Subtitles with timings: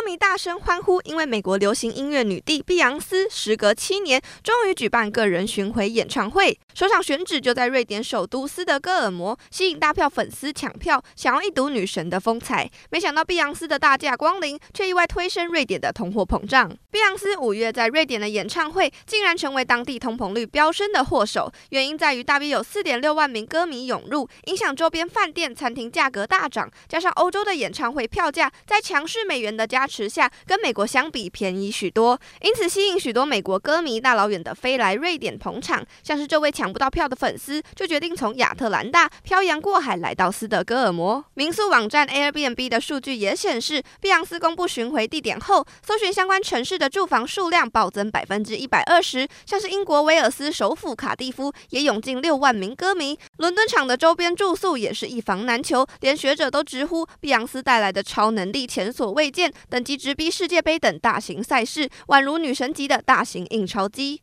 [0.00, 12.70] 歌迷大声欢呼，因为美国流行音乐女帝碧昂斯时隔七年终于举办个人巡回演唱会，首场选址就在瑞典首都斯德哥尔摩，吸引大票粉丝抢票，想要一睹女神的风采。
[12.88, 16.74] 没想到碧昂斯的大驾光临，却意外推升瑞典的通货膨胀。
[16.90, 35.84] 碧昂斯五月在瑞典的演唱会，竟然成为当地通膨率飙升的祸首，原因在于大约有四点六万名歌迷涌入，影响周边饭店、餐厅价格大涨，加上欧洲的演唱会票价在强势美元的加持下，跟美国相比便宜许多，因此吸引许多美国歌迷大老远的飞来瑞典捧场。
[36.04, 41.24] 像是这位抢不到票的粉丝，就决定从亚特兰大漂洋过海来到斯德哥尔摩。
[41.34, 49.26] 民宿网站 Airbnb 的数据也显示，碧昂斯公布巡回地点后，搜寻相关城市的住房数量暴增百分之一百二十。
[49.44, 64.18] 像是英国威尔斯首府卡蒂夫也涌进六万名歌迷，伦敦场的周边住宿也是一房难求，连学者都直呼碧昂斯带来的超能力前所未见，等级直逼世界杯等大型赛事，宛如女神级的大型印钞机。